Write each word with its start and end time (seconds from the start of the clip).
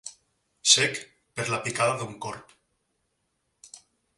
Cec 0.69 0.97
per 1.41 1.45
la 1.53 1.61
picada 1.67 1.99
d'un 2.01 2.17
corb. 2.27 2.57